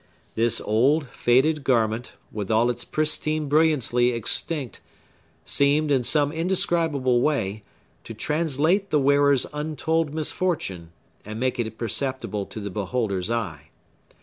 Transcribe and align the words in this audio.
This 0.33 0.59
old, 0.59 1.07
faded 1.09 1.63
garment, 1.63 2.13
with 2.31 2.49
all 2.49 2.71
its 2.71 2.83
pristine 2.83 3.47
brilliancy 3.47 4.13
extinct, 4.13 4.81
seemed, 5.45 5.91
in 5.91 6.03
some 6.03 6.31
indescribable 6.31 7.21
way, 7.21 7.61
to 8.05 8.15
translate 8.15 8.89
the 8.89 8.99
wearer's 8.99 9.45
untold 9.53 10.11
misfortune, 10.11 10.89
and 11.23 11.39
make 11.39 11.59
it 11.59 11.77
perceptible 11.77 12.47
to 12.47 12.59
the 12.59 12.71
beholder's 12.71 13.29
eye. 13.29 13.69